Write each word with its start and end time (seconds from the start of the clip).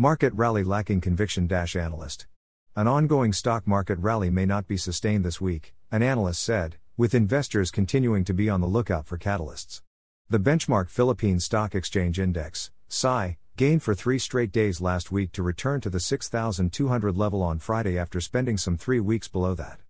Market 0.00 0.32
rally 0.34 0.62
lacking 0.62 1.00
conviction 1.00 1.48
analyst. 1.50 2.28
An 2.76 2.86
ongoing 2.86 3.32
stock 3.32 3.66
market 3.66 3.98
rally 3.98 4.30
may 4.30 4.46
not 4.46 4.68
be 4.68 4.76
sustained 4.76 5.24
this 5.24 5.40
week, 5.40 5.74
an 5.90 6.04
analyst 6.04 6.40
said, 6.40 6.76
with 6.96 7.16
investors 7.16 7.72
continuing 7.72 8.22
to 8.22 8.32
be 8.32 8.48
on 8.48 8.60
the 8.60 8.68
lookout 8.68 9.08
for 9.08 9.18
catalysts. 9.18 9.82
The 10.30 10.38
benchmark 10.38 10.88
Philippine 10.88 11.40
Stock 11.40 11.74
Exchange 11.74 12.20
Index, 12.20 12.70
SI, 12.86 13.38
gained 13.56 13.82
for 13.82 13.92
three 13.92 14.20
straight 14.20 14.52
days 14.52 14.80
last 14.80 15.10
week 15.10 15.32
to 15.32 15.42
return 15.42 15.80
to 15.80 15.90
the 15.90 15.98
6,200 15.98 17.16
level 17.16 17.42
on 17.42 17.58
Friday 17.58 17.98
after 17.98 18.20
spending 18.20 18.56
some 18.56 18.76
three 18.76 19.00
weeks 19.00 19.26
below 19.26 19.54
that. 19.54 19.80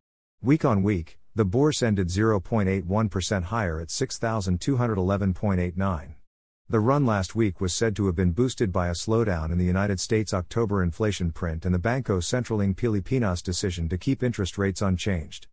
Week 0.40 0.64
on 0.64 0.82
week, 0.82 1.18
the 1.34 1.45
bourse 1.45 1.82
ended 1.82 2.09
0.81% 2.09 3.42
higher 3.42 3.78
at 3.78 3.88
6,211.89. 3.88 6.14
The 6.70 6.80
run 6.80 7.06
last 7.06 7.34
week 7.34 7.62
was 7.62 7.72
said 7.72 7.96
to 7.96 8.04
have 8.08 8.14
been 8.14 8.32
boosted 8.32 8.72
by 8.72 8.88
a 8.88 8.92
slowdown 8.92 9.50
in 9.50 9.56
the 9.56 9.64
United 9.64 9.98
States 9.98 10.34
October 10.34 10.82
inflation 10.82 11.32
print 11.32 11.64
and 11.64 11.74
the 11.74 11.79
Banco 11.79 12.20
Central 12.20 12.60
ng 12.60 12.74
Pilipinas 12.74 13.40
decision 13.40 13.88
to 13.88 13.96
keep 13.96 14.23
interest 14.23 14.59
rates 14.59 14.82
unchanged. 14.82 15.46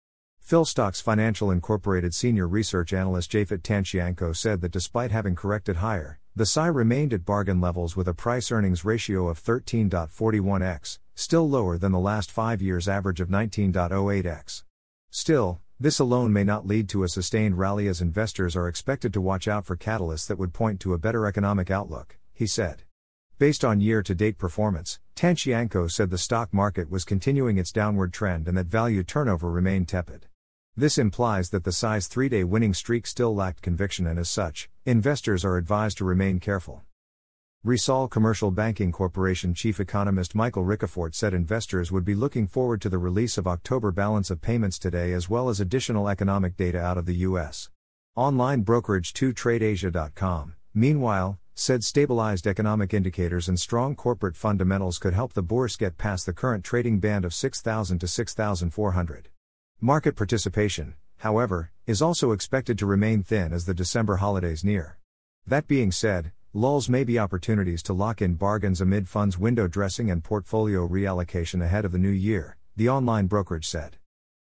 Philstocks 0.46 1.02
Financial 1.02 1.52
Incorporated 1.52 2.14
senior 2.14 2.50
research 2.50 2.92
analyst 2.92 3.32
Japhet 3.32 3.62
Tanciangco 3.62 4.36
said 4.36 4.60
that 4.60 4.74
despite 4.74 5.12
having 5.12 5.36
corrected 5.36 5.78
higher, 5.78 6.20
the 6.36 6.46
SI 6.46 6.68
remained 6.68 7.14
at 7.14 7.24
bargain 7.24 7.62
levels 7.62 7.96
with 7.96 8.10
a 8.10 8.14
price 8.14 8.52
earnings 8.52 8.84
ratio 8.84 9.30
of 9.30 9.42
13.41x, 9.42 11.00
still 11.14 11.48
lower 11.48 11.78
than 11.78 11.94
the 11.94 11.98
last 11.98 12.30
five 12.30 12.62
years' 12.62 12.90
average 12.90 13.22
of 13.22 13.30
19.08x. 13.30 14.64
Still, 15.12 15.62
this 15.80 16.00
alone 16.00 16.32
may 16.32 16.44
not 16.44 16.66
lead 16.66 16.88
to 16.90 17.04
a 17.04 17.10
sustained 17.10 17.58
rally 17.58 17.88
as 17.88 18.02
investors 18.02 18.56
are 18.56 18.68
expected 18.68 19.14
to 19.14 19.20
watch 19.20 19.48
out 19.48 19.66
for 19.66 19.76
catalysts 19.76 20.28
that 20.28 20.38
would 20.38 20.54
point 20.54 20.80
to 20.80 20.94
a 20.94 20.98
better 20.98 21.26
economic 21.26 21.70
outlook, 21.70 22.18
he 22.34 22.48
said. 22.48 22.84
Based 23.38 23.66
on 23.66 23.82
year 23.82 24.02
to 24.02 24.16
date 24.16 24.38
performance, 24.38 25.00
Tanciangco 25.18 25.92
said 25.92 26.10
the 26.10 26.18
stock 26.18 26.54
market 26.54 26.90
was 26.90 27.04
continuing 27.04 27.58
its 27.58 27.74
downward 27.74 28.14
trend 28.14 28.48
and 28.48 28.58
that 28.58 28.68
value 28.68 29.04
turnover 29.04 29.52
remained 29.52 29.90
tepid. 29.90 30.28
This 30.78 30.98
implies 30.98 31.50
that 31.50 31.66
the 31.66 31.74
size 31.74 32.08
3 32.08 32.30
day 32.30 32.44
winning 32.46 32.74
streak 32.74 33.06
still 33.06 33.36
lacked 33.36 33.62
conviction, 33.62 34.08
and 34.08 34.18
as 34.18 34.30
such, 34.30 34.70
investors 34.86 35.44
are 35.44 35.58
advised 35.58 35.98
to 35.98 36.06
remain 36.06 36.40
careful. 36.40 36.84
Rizal 37.66 38.08
Commercial 38.08 38.52
Banking 38.52 38.92
Corporation 38.92 39.56
chief 39.56 39.80
economist 39.80 40.36
Michael 40.36 40.64
Ricafort 40.64 41.16
said 41.16 41.34
investors 41.34 41.92
would 41.92 42.06
be 42.06 42.14
looking 42.14 42.46
forward 42.46 42.80
to 42.82 42.90
the 42.90 43.00
release 43.00 43.40
of 43.40 43.48
October 43.48 43.92
balance 43.92 44.30
of 44.30 44.40
payments 44.40 44.78
today 44.78 45.14
as 45.14 45.32
well 45.32 45.50
as 45.50 45.60
additional 45.60 46.08
economic 46.08 46.56
data 46.56 46.80
out 46.80 46.96
of 46.96 47.08
the 47.08 47.16
U.S. 47.30 47.72
Online 48.16 48.62
brokerage 48.62 49.14
2TradeAsia.com, 49.14 50.54
meanwhile, 50.76 51.40
said 51.56 51.84
stabilized 51.84 52.46
economic 52.46 52.94
indicators 52.94 53.50
and 53.50 53.60
strong 53.60 53.96
corporate 53.96 54.38
fundamentals 54.38 55.00
could 55.00 55.16
help 55.16 55.34
the 55.34 55.42
bourse 55.42 55.76
get 55.76 55.98
past 55.98 56.28
the 56.28 56.34
current 56.34 56.64
trading 56.64 57.00
band 57.00 57.26
of 57.26 57.34
6,000 57.34 57.98
to 57.98 58.08
6,400. 58.08 59.30
Market 59.82 60.16
participation, 60.16 60.94
however, 61.18 61.72
is 61.88 62.00
also 62.00 62.32
expected 62.32 62.78
to 62.78 62.86
remain 62.86 63.24
thin 63.24 63.52
as 63.52 63.66
the 63.66 63.74
December 63.74 64.18
holidays 64.18 64.64
near. 64.64 65.00
That 65.48 65.68
being 65.68 65.92
said, 65.92 66.32
lulls 66.56 66.88
may 66.88 67.04
be 67.04 67.20
opportunities 67.20 67.84
to 67.84 67.92
lock 67.92 68.22
in 68.22 68.34
bargains 68.34 68.80
amid 68.80 69.10
funds 69.10 69.38
window 69.38 69.68
dressing 69.68 70.10
and 70.10 70.24
portfolio 70.24 70.88
reallocation 70.88 71.62
ahead 71.62 71.84
of 71.84 71.92
the 71.92 71.98
new 71.98 72.08
year, 72.08 72.56
the 72.78 72.88
online 72.88 73.28
brokerage 73.28 73.68
said. 73.68 73.98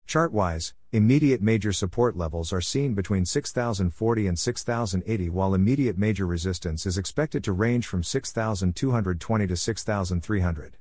Chartwise, 0.08 0.74
immediate 0.92 1.42
major 1.42 1.74
support 1.74 2.16
levels 2.16 2.54
are 2.54 2.62
seen 2.62 2.94
between 2.94 3.26
6040 3.26 4.28
and 4.28 4.38
6080 4.38 5.30
while 5.32 5.56
immediate 5.56 5.98
major 5.98 6.28
resistance 6.28 6.86
is 6.86 7.00
expected 7.00 7.44
to 7.44 7.52
range 7.52 7.88
from 7.88 8.04
6220 8.04 9.48
to 9.48 9.58
6300. 9.58 10.78